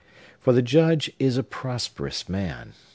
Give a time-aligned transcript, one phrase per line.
[0.39, 2.73] For the Judge is a prosperous man.